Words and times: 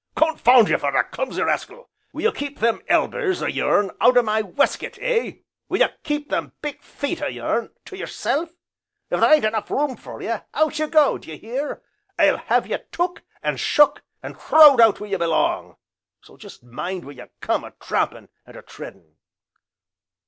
"Confound 0.15 0.67
ye 0.67 0.75
for 0.77 0.95
a 0.95 1.03
clumsy 1.03 1.43
rascal! 1.43 1.87
Will 2.11 2.23
ye 2.23 2.31
keep 2.31 2.57
them 2.57 2.81
elbers 2.87 3.43
o' 3.43 3.45
yourn 3.45 3.89
to 3.89 3.95
out 4.01 4.17
o' 4.17 4.23
my 4.23 4.41
weskit, 4.41 4.97
eh? 4.99 5.41
Will 5.69 5.77
ye 5.81 5.85
keep 6.01 6.31
them 6.31 6.53
big 6.63 6.81
feet 6.81 7.21
o' 7.21 7.27
yourn 7.27 7.69
to 7.85 7.95
yeself? 7.95 8.49
If 9.11 9.19
there 9.19 9.31
ain't 9.31 9.43
room 9.69 9.89
enough 9.91 10.01
for 10.01 10.19
ye, 10.23 10.37
out 10.55 10.79
ye 10.79 10.87
go, 10.87 11.19
d'ye 11.19 11.35
hear 11.35 11.83
I'll 12.17 12.37
have 12.37 12.65
ye 12.65 12.79
took, 12.91 13.21
and 13.43 13.59
shook, 13.59 14.01
and 14.23 14.35
throwed 14.35 14.81
out 14.81 14.99
where 14.99 15.11
ye 15.11 15.17
belong; 15.17 15.75
so 16.21 16.35
jest 16.35 16.63
mind 16.63 17.05
where 17.05 17.13
ye 17.13 17.25
come 17.39 17.63
a 17.63 17.69
trampin', 17.69 18.29
and 18.47 18.55
a 18.57 18.63
treadin'." 18.63 19.17